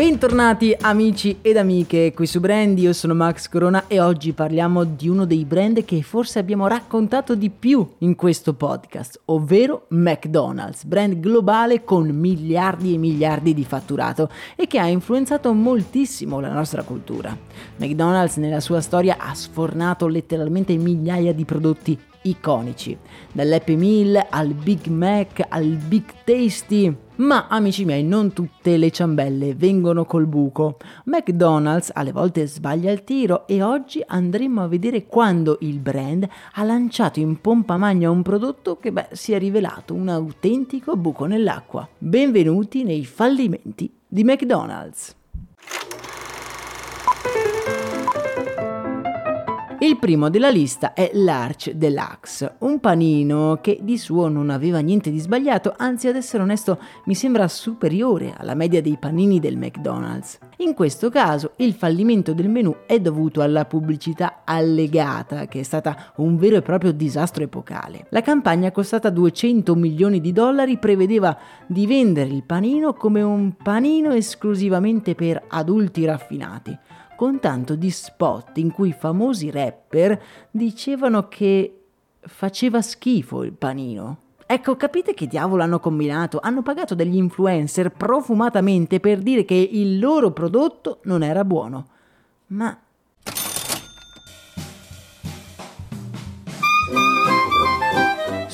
[0.00, 5.10] Bentornati amici ed amiche qui su Brand, io sono Max Corona e oggi parliamo di
[5.10, 11.20] uno dei brand che forse abbiamo raccontato di più in questo podcast, ovvero McDonald's, brand
[11.20, 17.36] globale con miliardi e miliardi di fatturato e che ha influenzato moltissimo la nostra cultura.
[17.76, 22.96] McDonald's nella sua storia ha sfornato letteralmente migliaia di prodotti iconici,
[23.32, 26.94] dall'Happy Meal al Big Mac al Big Tasty.
[27.16, 30.78] Ma amici miei, non tutte le ciambelle vengono col buco.
[31.04, 36.62] McDonald's alle volte sbaglia il tiro e oggi andremo a vedere quando il brand ha
[36.62, 41.86] lanciato in pompa magna un prodotto che beh, si è rivelato un autentico buco nell'acqua.
[41.98, 45.18] Benvenuti nei fallimenti di McDonald's.
[49.82, 55.10] Il primo della lista è l'Arch Deluxe, un panino che di suo non aveva niente
[55.10, 60.38] di sbagliato, anzi ad essere onesto mi sembra superiore alla media dei panini del McDonald's.
[60.58, 66.12] In questo caso il fallimento del menù è dovuto alla pubblicità allegata, che è stata
[66.16, 68.04] un vero e proprio disastro epocale.
[68.10, 71.34] La campagna costata 200 milioni di dollari prevedeva
[71.66, 76.78] di vendere il panino come un panino esclusivamente per adulti raffinati
[77.20, 80.18] con tanto di spot in cui famosi rapper
[80.50, 81.82] dicevano che
[82.18, 84.16] faceva schifo il panino.
[84.46, 86.38] Ecco, capite che diavolo hanno combinato?
[86.40, 91.88] Hanno pagato degli influencer profumatamente per dire che il loro prodotto non era buono.
[92.46, 92.74] Ma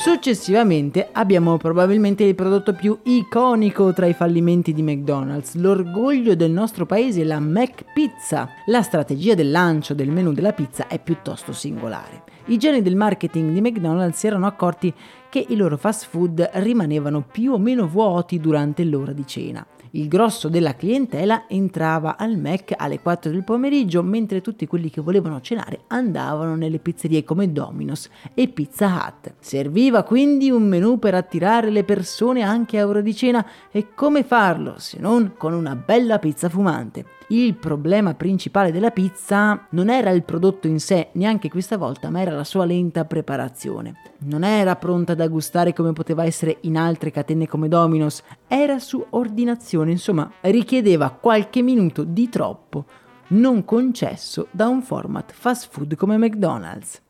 [0.06, 6.86] Successivamente abbiamo probabilmente il prodotto più iconico tra i fallimenti di McDonald's, l'orgoglio del nostro
[6.86, 8.48] paese, la McPizza.
[8.66, 12.22] La strategia del lancio del menù della pizza è piuttosto singolare.
[12.44, 14.94] I geni del marketing di McDonald's si erano accorti
[15.28, 19.66] che i loro fast food rimanevano più o meno vuoti durante l'ora di cena.
[19.92, 25.00] Il grosso della clientela entrava al Mac alle 4 del pomeriggio, mentre tutti quelli che
[25.00, 29.34] volevano cenare andavano nelle pizzerie come Domino's e Pizza Hut.
[29.38, 34.24] Serviva quindi un menù per attirare le persone anche a ora di cena e come
[34.24, 37.04] farlo se non con una bella pizza fumante.
[37.28, 42.20] Il problema principale della pizza non era il prodotto in sé, neanche questa volta, ma
[42.20, 43.94] era la sua lenta preparazione.
[44.18, 49.04] Non era pronta da gustare come poteva essere in altre catene come Domino's, era su
[49.10, 52.84] ordinazione, insomma, richiedeva qualche minuto di troppo,
[53.28, 57.02] non concesso da un format fast food come McDonald's.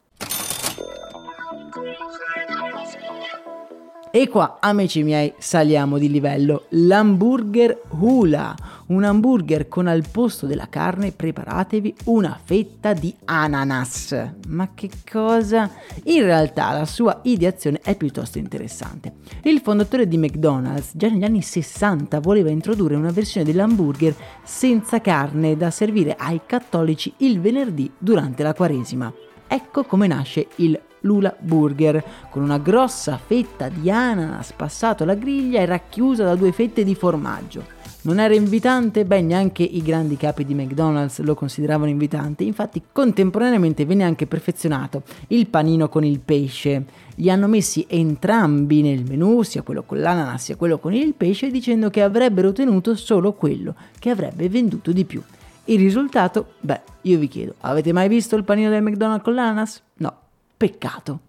[4.16, 6.64] E qua, amici miei, saliamo di livello.
[6.70, 8.54] L'hamburger Hula.
[8.86, 14.16] Un hamburger con al posto della carne, preparatevi una fetta di ananas.
[14.48, 15.70] Ma che cosa?
[16.04, 19.16] In realtà la sua ideazione è piuttosto interessante.
[19.42, 25.58] Il fondatore di McDonald's già negli anni 60 voleva introdurre una versione dell'hamburger senza carne
[25.58, 29.12] da servire ai cattolici il venerdì durante la Quaresima.
[29.46, 35.60] Ecco come nasce il Lula Burger, con una grossa fetta di ananas passato alla griglia
[35.60, 37.74] e racchiusa da due fette di formaggio.
[38.02, 39.04] Non era invitante?
[39.04, 45.02] Beh, neanche i grandi capi di McDonald's lo consideravano invitante, infatti contemporaneamente venne anche perfezionato
[45.28, 46.84] il panino con il pesce.
[47.16, 51.50] Li hanno messi entrambi nel menù, sia quello con l'ananas sia quello con il pesce,
[51.50, 55.20] dicendo che avrebbero ottenuto solo quello che avrebbe venduto di più.
[55.64, 56.52] Il risultato?
[56.60, 59.82] Beh, io vi chiedo, avete mai visto il panino del McDonald's con l'ananas?
[59.96, 60.14] No,
[60.56, 61.20] peccato.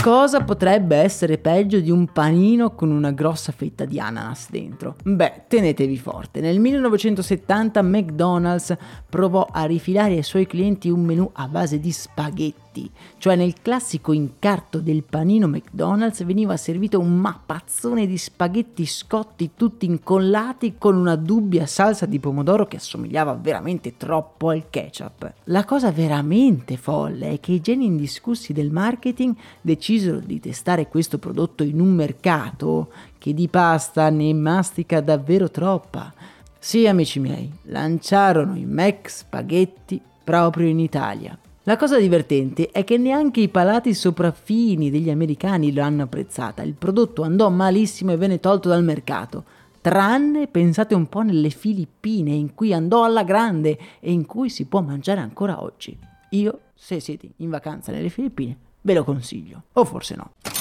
[0.00, 4.96] Cosa potrebbe essere peggio di un panino con una grossa fetta di ananas dentro?
[5.02, 6.40] Beh, tenetevi forte.
[6.40, 8.74] Nel 1970 McDonald's
[9.06, 13.54] provò a rifilare ai suoi clienti un menù a base di spaghetti spaghetti, cioè nel
[13.60, 20.94] classico incarto del panino McDonald's veniva servito un mappazzone di spaghetti scotti tutti incollati con
[20.94, 25.32] una dubbia salsa di pomodoro che assomigliava veramente troppo al ketchup.
[25.44, 31.18] La cosa veramente folle è che i geni indiscussi del marketing decisero di testare questo
[31.18, 36.12] prodotto in un mercato che di pasta ne mastica davvero troppa.
[36.60, 41.38] Sì, amici miei, lanciarono i Mac spaghetti proprio in Italia.
[41.68, 46.62] La cosa divertente è che neanche i palati sopraffini degli americani lo hanno apprezzata.
[46.62, 49.44] Il prodotto andò malissimo e venne tolto dal mercato.
[49.82, 54.64] Tranne, pensate un po', nelle Filippine, in cui andò alla grande e in cui si
[54.64, 55.94] può mangiare ancora oggi.
[56.30, 59.64] Io, se siete in vacanza nelle Filippine, ve lo consiglio.
[59.74, 60.57] O forse no.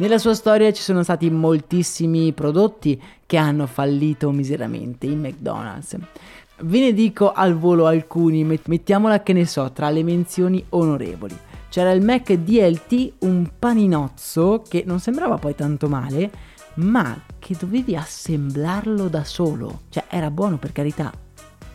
[0.00, 5.96] Nella sua storia ci sono stati moltissimi prodotti che hanno fallito miseramente in McDonald's.
[6.60, 11.36] Ve ne dico al volo alcuni, mettiamola che ne so, tra le menzioni onorevoli.
[11.68, 16.30] C'era il Mac DLT, un paninozzo che non sembrava poi tanto male,
[16.74, 19.80] ma che dovevi assemblarlo da solo.
[19.88, 21.12] Cioè era buono per carità,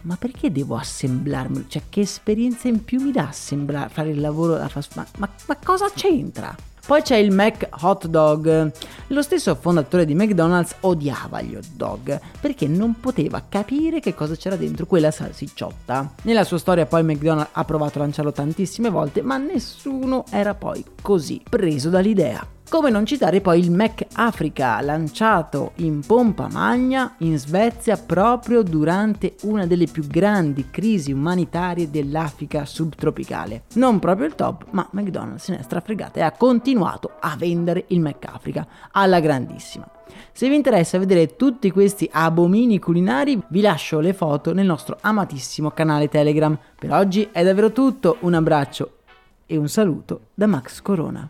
[0.03, 1.65] ma perché devo assemblarmi?
[1.67, 5.29] Cioè che esperienza in più mi dà assemblare, fare il lavoro da fast ma, ma,
[5.45, 6.55] ma cosa c'entra?
[6.85, 8.71] Poi c'è il Mac Hot Dog.
[9.07, 14.35] Lo stesso fondatore di McDonald's odiava gli hot dog perché non poteva capire che cosa
[14.35, 16.15] c'era dentro quella salsicciotta.
[16.24, 20.83] Nella sua storia poi McDonald's ha provato a lanciarlo tantissime volte, ma nessuno era poi
[21.01, 22.52] così preso dall'idea.
[22.73, 29.35] Come non citare poi il Mac Africa, lanciato in pompa magna in Svezia proprio durante
[29.43, 33.65] una delle più grandi crisi umanitarie dell'Africa subtropicale.
[33.73, 37.85] Non proprio il top, ma McDonald's se ne è strafregata e ha continuato a vendere
[37.89, 39.87] il Mac Africa alla grandissima.
[40.31, 45.69] Se vi interessa vedere tutti questi abomini culinari, vi lascio le foto nel nostro amatissimo
[45.69, 46.57] canale Telegram.
[46.79, 48.97] Per oggi è davvero tutto, un abbraccio
[49.45, 51.29] e un saluto da Max Corona.